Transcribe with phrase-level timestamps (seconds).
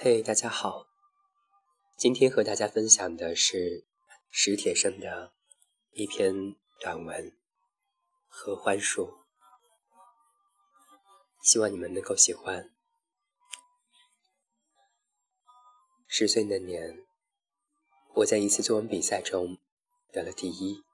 [0.00, 0.86] 嘿，大家好！
[1.96, 3.84] 今天和大家分享的是
[4.30, 5.32] 史铁生的
[5.90, 7.32] 一篇短文
[8.28, 9.06] 《合欢树》，
[11.42, 12.72] 希望你们能够喜欢。
[16.06, 17.04] 十岁那年，
[18.14, 19.58] 我在一次作文比赛中
[20.12, 20.84] 得了第一。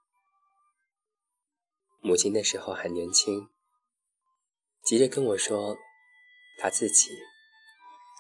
[2.00, 3.50] 母亲那时候还年轻，
[4.82, 5.76] 急着跟我说，
[6.58, 7.10] 她自己。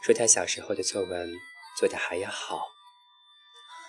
[0.04, 1.32] 说他小时候的作文
[1.78, 2.68] 做得还要好，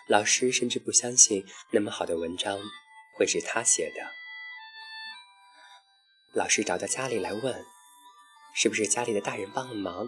[0.08, 2.58] 老师甚至不相信那么好的文章
[3.18, 4.14] 会是他写的。
[6.32, 7.66] 老师找到家里来问，
[8.56, 10.08] 是不是家里的大人帮了忙？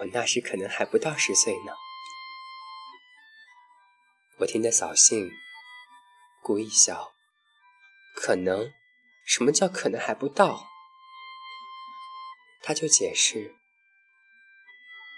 [0.00, 1.72] 我那时可能还不到十岁呢。
[4.38, 5.30] 我听得扫兴，
[6.42, 7.12] 故意笑。
[8.16, 8.72] 可能？
[9.24, 10.66] 什么叫可能还不到？
[12.60, 13.54] 他就解释。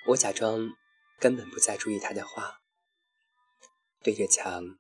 [0.09, 0.77] 我假装
[1.19, 2.60] 根本不再注意他的话，
[4.05, 4.79] 对着墙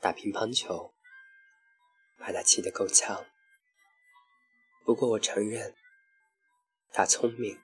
[0.00, 0.94] 打乒乓球，
[2.18, 3.24] 把他气得够呛。
[4.84, 5.74] 不过我承认，
[6.90, 7.58] 她聪明，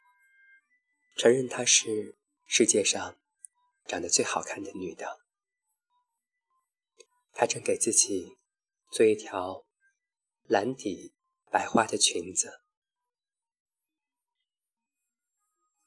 [1.16, 3.18] 承认她是世界上
[3.86, 5.20] 长得最好看的女的。
[7.34, 8.38] 她正给自己
[8.90, 9.66] 做一条
[10.44, 11.14] 蓝底
[11.50, 12.62] 白花的裙子。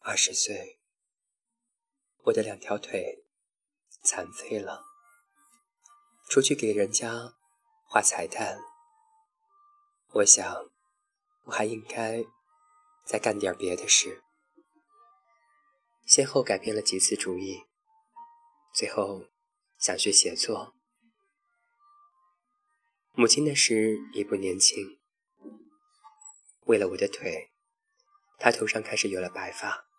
[0.04, 0.80] 二十岁，
[2.24, 3.24] 我的两条腿
[4.04, 4.84] 残废了。
[6.28, 7.36] 出去给人家
[7.86, 8.60] 画彩蛋，
[10.14, 10.72] 我想
[11.44, 12.26] 我还应该
[13.06, 14.24] 再干点别的事。
[16.08, 17.68] 先后改变了几次主意，
[18.74, 19.28] 最后
[19.78, 20.74] 想学写作。
[23.14, 25.00] 母亲那时已不年轻，
[26.62, 27.52] 为了我的腿，
[28.40, 29.91] 她头上开始有了白发。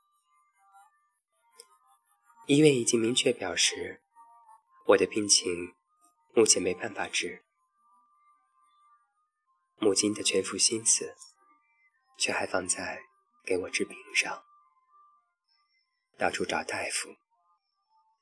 [2.46, 4.02] 医院已经明确表示，
[4.86, 5.76] 我的病情
[6.34, 7.44] 目前没办法治。
[9.78, 11.14] 母亲的全副心思，
[12.18, 13.04] 却还放在
[13.44, 14.44] 给我治病上，
[16.18, 17.16] 到处找大夫，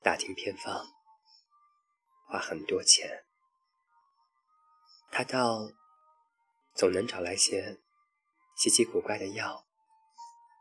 [0.03, 0.85] 打听偏方，
[2.27, 3.25] 花很多钱。
[5.11, 5.71] 他倒
[6.75, 7.81] 总能找来些
[8.55, 9.65] 稀奇古怪的药，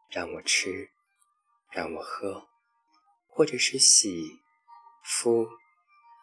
[0.08, 0.90] 让我吃，
[1.70, 2.49] 让我喝。
[3.40, 4.38] 或者是洗、
[5.02, 5.48] 敷、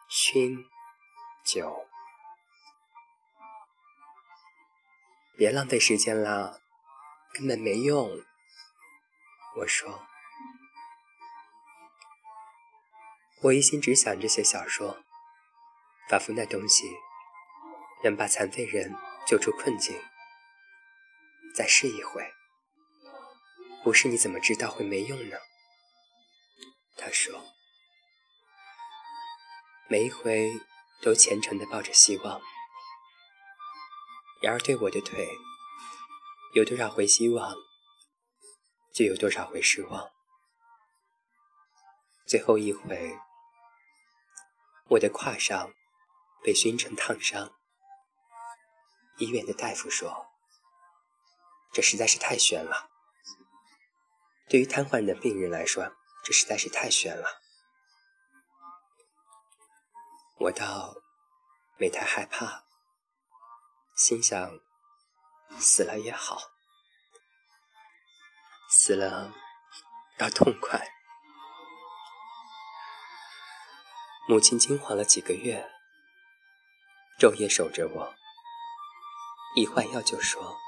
[0.08, 0.64] 熏、
[1.44, 1.84] 酒，
[5.36, 6.60] 别浪费时间了，
[7.34, 8.08] 根本没用。
[9.56, 10.06] 我说，
[13.42, 15.02] 我一心只想着写小说，
[16.08, 16.84] 仿佛那东西
[18.04, 18.94] 能把残废人
[19.26, 20.00] 救出困境。
[21.52, 22.32] 再试一回，
[23.82, 25.36] 不是你怎么知道会没用呢？
[27.00, 27.40] 他说
[29.88, 30.50] ：“每一回
[31.00, 32.42] 都虔诚的抱着希望，
[34.42, 35.28] 然而对我的腿，
[36.54, 37.54] 有多少回希望，
[38.92, 40.10] 就有多少回失望。
[42.26, 43.16] 最后一回，
[44.88, 45.72] 我的胯上
[46.42, 47.54] 被熏成烫伤。
[49.18, 50.26] 医院的大夫说，
[51.72, 52.90] 这实在是太悬了，
[54.48, 55.94] 对于瘫痪的病人来说。”
[56.28, 57.40] 这实在是太悬了，
[60.36, 60.94] 我倒
[61.78, 62.64] 没太害怕，
[63.96, 64.60] 心想
[65.58, 66.38] 死了也好，
[68.68, 69.32] 死了
[70.18, 70.86] 要痛快。
[74.28, 75.66] 母亲惊慌了几个月，
[77.18, 78.14] 昼夜守着我，
[79.56, 80.58] 一换药就说：“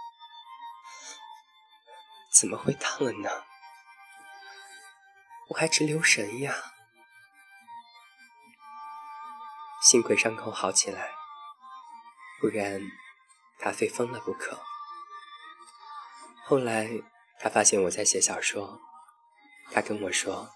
[2.33, 3.29] 怎么会烫了呢？”
[5.51, 6.55] 我还直留神呀，
[9.83, 11.13] 幸亏伤口好起来，
[12.41, 12.81] 不然
[13.59, 14.63] 他非疯了不可。
[16.47, 16.89] 后来
[17.41, 18.81] 他发现我在写小说，
[19.73, 20.55] 他跟我说：“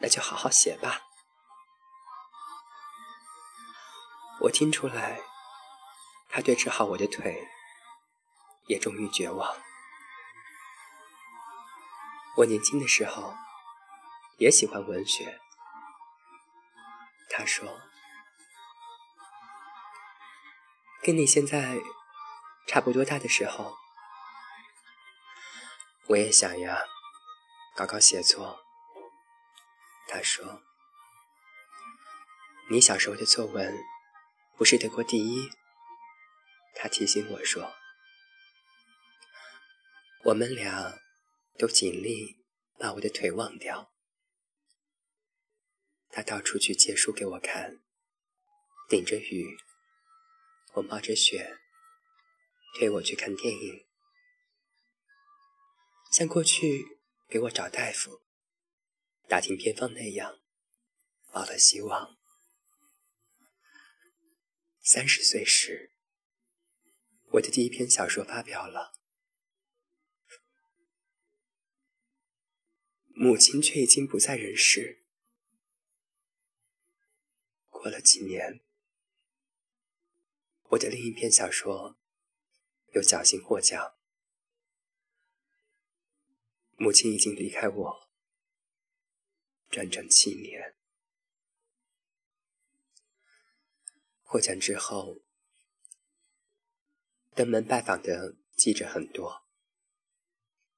[0.00, 1.00] 那就好好写吧。”
[4.42, 5.22] 我听出来，
[6.28, 7.48] 他对治好我的腿
[8.66, 9.56] 也终于绝望。
[12.36, 13.34] 我年轻的时候。
[14.42, 15.38] 也喜欢文学，
[17.30, 17.80] 他说
[21.00, 21.78] ：“跟你现在
[22.66, 23.76] 差不多大的时候，
[26.08, 26.82] 我也想呀，
[27.76, 28.58] 搞搞写作。”
[30.10, 30.60] 他说
[32.68, 33.72] ：“你小时候的作文
[34.56, 35.48] 不是得过第一？”
[36.74, 37.72] 他提醒我说
[40.26, 40.98] ：“我们俩
[41.56, 42.42] 都尽力
[42.76, 43.91] 把我的腿忘掉。
[46.14, 47.82] 他到处去借书给我看，
[48.86, 49.56] 顶着雨，
[50.74, 51.58] 我冒着雪，
[52.78, 53.86] 推我去看电影，
[56.12, 56.98] 像过去
[57.28, 58.20] 给我找大夫、
[59.26, 60.38] 打听偏方那样，
[61.32, 62.18] 抱了希望。
[64.82, 65.92] 三十岁时，
[67.30, 68.92] 我的第一篇小说发表了。
[73.14, 75.01] 母亲却已经不在人世。
[77.82, 78.60] 过了几年，
[80.68, 81.98] 我的另一篇小说
[82.92, 83.96] 又侥幸获奖。
[86.76, 88.08] 母亲已经离开我
[89.68, 90.76] 整整七年。
[94.22, 95.18] 获奖之后，
[97.34, 99.44] 登门拜访的记者很多，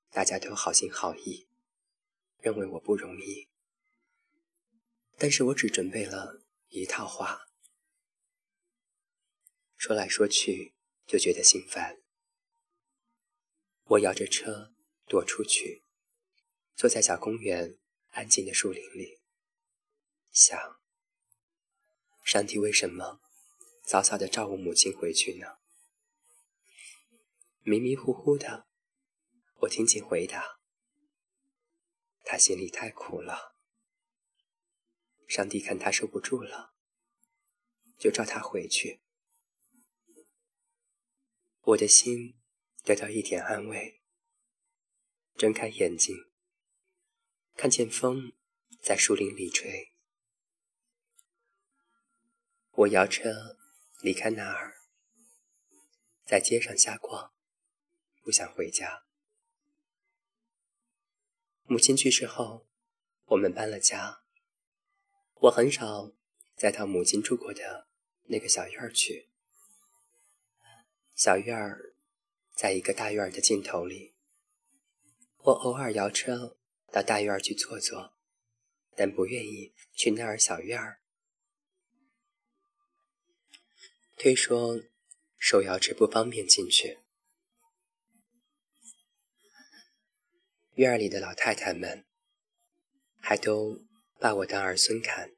[0.08, 1.50] 大家都好心好意。
[2.40, 3.50] 认为我不容易，
[5.18, 6.43] 但是我只准备了
[6.76, 7.46] 一套话，
[9.76, 10.74] 说来说去
[11.06, 12.02] 就觉得心烦。
[13.84, 14.74] 我摇着车
[15.06, 15.84] 躲出去，
[16.74, 17.78] 坐在小公园
[18.08, 19.20] 安静的树林里，
[20.32, 20.80] 想：
[22.24, 23.20] 上帝为什么
[23.84, 25.58] 早早的召我母亲回去呢？
[27.60, 28.66] 迷迷糊糊的，
[29.60, 30.58] 我听见回答。
[32.24, 33.53] 他心里太苦了，
[35.34, 36.76] 上帝看他受不住了，
[37.98, 39.02] 就召他回去。
[41.62, 42.38] 我的心
[42.84, 44.00] 得到一点安慰，
[45.34, 46.14] 睁开眼睛，
[47.56, 48.32] 看见风
[48.80, 49.92] 在树林里吹。
[52.70, 53.58] 我摇车
[54.02, 54.76] 离开那儿，
[56.24, 57.34] 在街上瞎逛，
[58.22, 59.04] 不想回家。
[61.64, 62.68] 母亲去世后，
[63.24, 64.23] 我们搬了家。
[65.40, 66.12] 我很少
[66.56, 67.86] 再到母亲住过的
[68.24, 69.28] 那个小院儿去。
[71.14, 71.94] 小院儿
[72.54, 74.14] 在一个大院儿的尽头里。
[75.38, 76.56] 我偶尔摇车
[76.90, 78.14] 到大院儿去坐坐，
[78.96, 81.02] 但不愿意去那儿小院儿。
[84.16, 84.80] 推说
[85.36, 87.00] 手摇车不方便进去。
[90.74, 92.06] 院里的老太太们
[93.20, 93.84] 还都
[94.18, 95.34] 把我当儿孙看，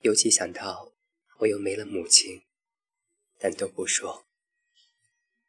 [0.00, 0.94] 尤其想到
[1.38, 2.44] 我又没了母亲，
[3.38, 4.28] 但都不说，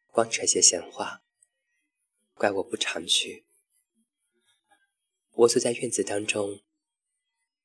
[0.07, 1.23] 光扯些闲话，
[2.33, 3.45] 怪我不常去。
[5.31, 6.63] 我坐在院子当中，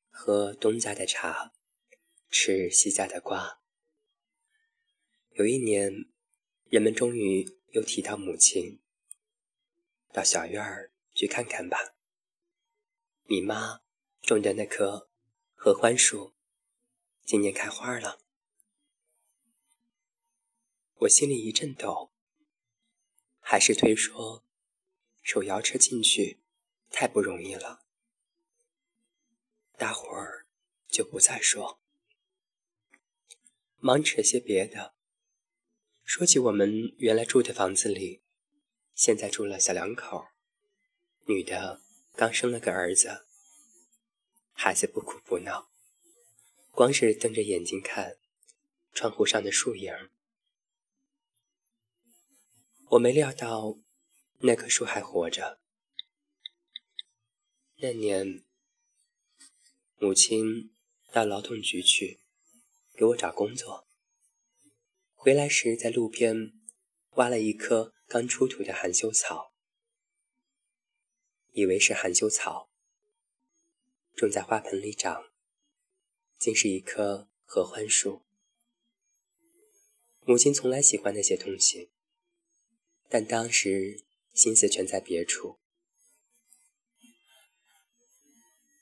[0.09, 1.53] 喝东家的茶，
[2.29, 3.59] 吃西家的瓜。
[5.31, 5.91] 有一年，
[6.69, 8.81] 人们终于又提到母亲。
[10.13, 11.95] 到小院儿去看看吧。
[13.27, 13.81] 你妈
[14.25, 15.07] 种的那棵
[15.53, 16.33] 合欢树，
[17.23, 18.19] 今年开花了。
[21.01, 22.11] 我心里一阵抖，
[23.39, 24.43] 还是推说
[25.21, 26.39] 手摇车进去
[26.89, 27.85] 太不容易了。
[29.77, 30.47] 大伙儿
[30.87, 31.79] 就不再说，
[33.77, 34.95] 忙扯些别的。
[36.03, 38.23] 说起我们原来住的房子里。
[38.95, 40.29] 现在住了小两口，
[41.27, 41.81] 女的
[42.15, 43.27] 刚生了个儿子，
[44.57, 45.69] 孩子不哭不闹，
[46.71, 48.17] 光是瞪着眼睛看
[48.93, 49.93] 窗户上的树影。
[52.91, 53.77] 我没料到
[54.39, 55.59] 那棵树还活着。
[57.75, 58.43] 那年，
[59.97, 60.73] 母亲
[61.11, 62.19] 到劳动局去
[62.95, 63.87] 给我找工作，
[65.13, 66.53] 回来时在路边
[67.11, 67.93] 挖了一棵。
[68.07, 69.51] 刚出土的含羞草，
[71.53, 72.69] 以为是含羞草，
[74.15, 75.31] 种在花盆里长，
[76.37, 78.23] 竟是一棵合欢树。
[80.21, 81.91] 母亲从来喜欢那些东西，
[83.09, 84.03] 但当时
[84.33, 85.59] 心思全在别处。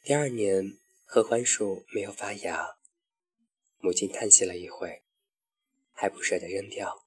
[0.03, 2.77] 第二年，合欢树没有发芽，
[3.79, 5.03] 母亲叹息了一会，
[5.93, 7.05] 还不舍得扔掉。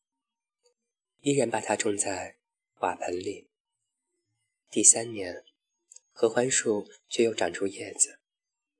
[1.20, 2.38] 依然把它种在
[2.80, 3.50] 瓦盆里。
[4.70, 5.44] 第三年，
[6.18, 8.20] 合欢树却又长出叶子，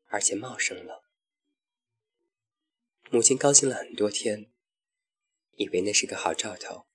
[0.07, 1.05] 而且茂盛了。
[3.11, 4.50] 母亲高兴了很多天，
[5.57, 6.87] 以为那是个好兆头，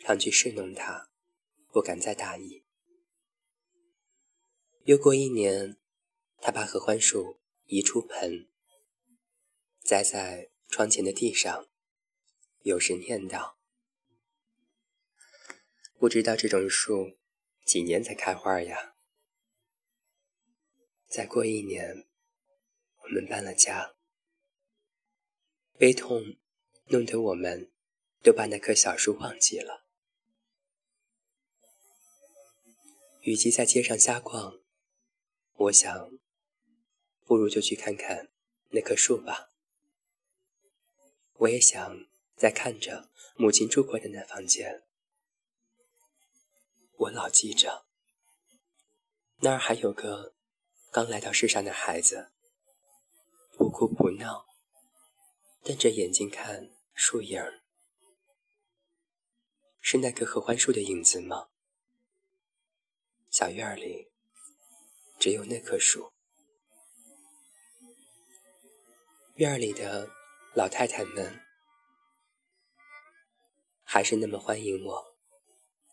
[0.00, 1.08] 常去侍弄它，
[1.70, 2.64] 不敢再大意。
[4.86, 5.76] 又过一年，
[6.40, 8.48] 他把合欢树移出盆，
[9.84, 11.68] 栽在窗前的地上，
[12.62, 13.54] 有时念叨。
[15.96, 17.16] 不知道这种树
[17.64, 18.94] 几年才开花呀？
[21.08, 22.06] 再过一年，
[23.02, 23.94] 我们搬了家，
[25.78, 26.36] 悲痛
[26.86, 27.72] 弄得我们
[28.22, 29.86] 都把那棵小树忘记了。
[33.22, 34.60] 与其在街上瞎逛，
[35.54, 36.10] 我想，
[37.24, 38.30] 不如就去看看
[38.70, 39.52] 那棵树吧。
[41.34, 42.06] 我也想
[42.36, 44.84] 再看着母亲住过的那房间。
[46.96, 47.84] 我老记着，
[49.38, 50.34] 那儿还有个
[50.90, 52.30] 刚来到世上的孩子，
[53.58, 54.46] 不哭不闹，
[55.62, 57.62] 瞪着眼睛看树影儿。
[59.80, 61.48] 是那棵合欢树的影子吗？
[63.28, 64.12] 小院里
[65.18, 66.12] 只有那棵树，
[69.34, 70.08] 院里的
[70.54, 71.40] 老太太们
[73.82, 75.13] 还是那么欢迎我。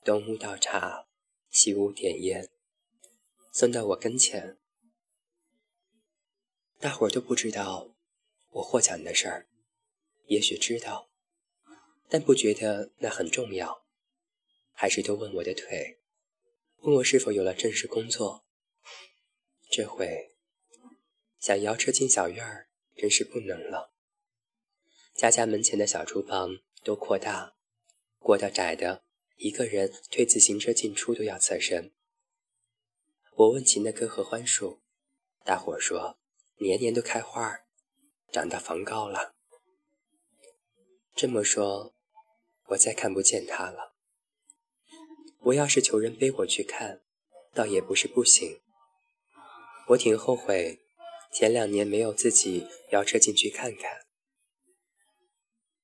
[0.03, 1.05] 东屋倒茶，
[1.51, 2.49] 西屋点烟，
[3.53, 4.57] 送到我跟前。
[6.79, 7.93] 大伙儿都不知道
[8.49, 9.47] 我获奖的事儿，
[10.25, 11.11] 也许知道，
[12.09, 13.85] 但不觉得那很重要，
[14.71, 15.99] 还是都问我的腿，
[16.77, 18.43] 问我是否有了正式工作。
[19.69, 20.35] 这回
[21.39, 23.93] 想摇车进小院儿，真是不能了。
[25.13, 27.55] 家家门前的小厨房都扩大，
[28.17, 29.03] 过道窄的。
[29.41, 31.91] 一个人推自行车进出都要侧身。
[33.33, 34.83] 我问起那棵合欢树，
[35.43, 36.19] 大伙说
[36.57, 37.65] 年年都开花儿，
[38.31, 39.33] 长到房高了。
[41.15, 41.95] 这么说，
[42.67, 43.95] 我再看不见它了。
[45.39, 47.01] 我要是求人背我去看，
[47.51, 48.61] 倒也不是不行。
[49.87, 50.83] 我挺后悔，
[51.33, 54.05] 前两年没有自己摇车进去看看。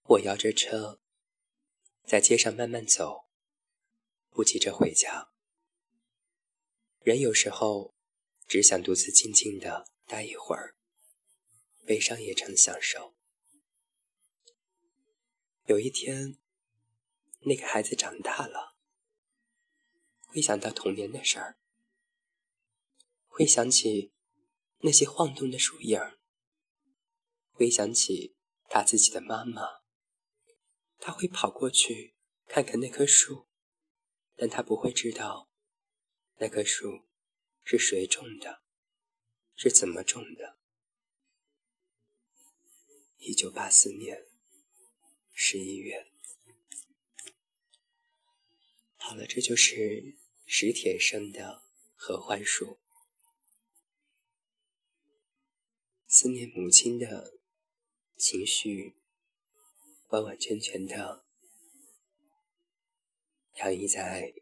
[0.04, 1.00] 我摇着车，
[2.06, 3.24] 在街上慢慢走。
[4.38, 5.32] 不急着回家，
[7.01, 7.96] 人有时候
[8.46, 10.77] 只想独自静静的待一会儿，
[11.88, 13.15] 悲伤也成享受。
[15.65, 16.38] 有一天，
[17.46, 18.75] 那个孩子长大了，
[20.27, 21.58] 会想到童年的事儿，
[23.25, 24.13] 会想起
[24.82, 26.20] 那些晃动的树影儿，
[27.50, 28.36] 会想起
[28.70, 29.82] 他自己的妈妈，
[31.00, 32.13] 他会跑过去
[32.46, 33.47] 看看那棵树。
[34.38, 35.50] 但他不会知道，
[36.38, 37.08] 那棵树
[37.63, 38.62] 是谁种的，
[39.56, 40.60] 是怎么种的。
[43.17, 44.27] 一九八四年
[45.34, 46.12] 十一月，
[48.96, 50.15] 好了，这就是
[50.46, 51.63] 史铁生的
[51.96, 52.79] 合欢树，
[56.06, 57.39] 思念母亲的
[58.15, 58.96] 情绪，
[60.10, 61.26] 完完全全的。
[63.58, 64.34] 洋溢在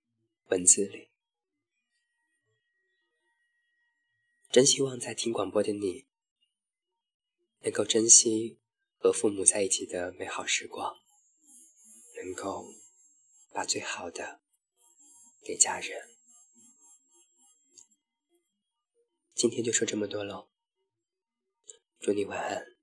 [0.49, 1.09] 文字里。
[4.51, 6.05] 真希望在听广播的你，
[7.61, 8.59] 能够珍惜
[8.97, 10.97] 和父母在一起的美好时光，
[12.15, 12.73] 能够
[13.51, 14.41] 把最好的
[15.43, 16.09] 给家人。
[19.33, 20.49] 今天就说这么多喽，
[21.99, 22.74] 祝你晚安。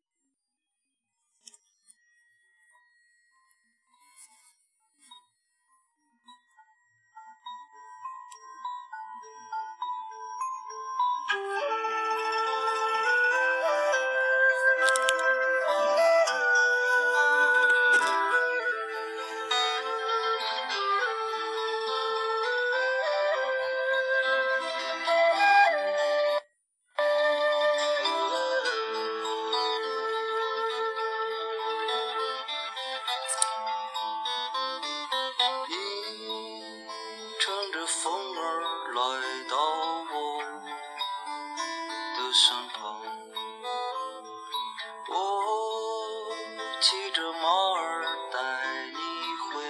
[46.82, 47.48] 骑着马
[47.78, 48.38] 儿带
[48.86, 48.98] 你
[49.46, 49.62] 回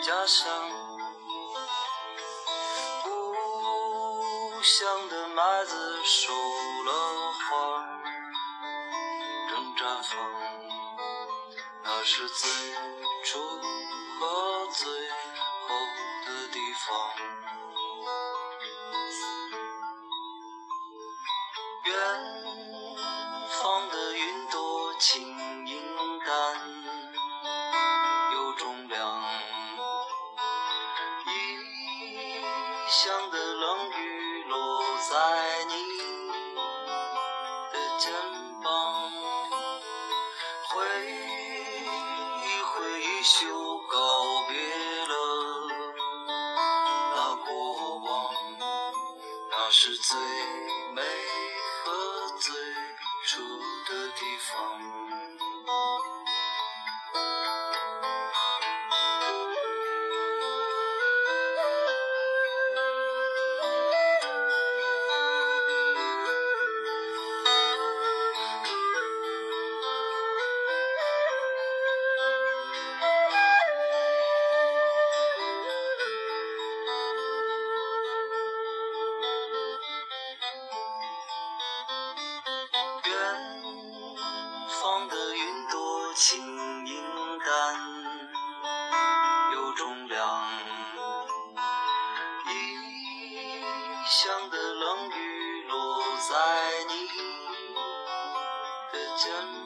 [0.00, 0.46] 家乡，
[3.02, 3.34] 故
[4.62, 6.92] 乡的麦子熟了
[7.32, 7.50] 花
[9.50, 10.14] 正绽放，
[11.82, 12.48] 那是最
[13.24, 13.40] 初
[14.20, 14.53] 和
[32.94, 33.23] 乡
[96.34, 96.40] 在
[96.88, 97.06] 你
[98.90, 99.63] 的肩